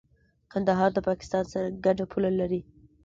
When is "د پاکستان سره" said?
0.93-1.67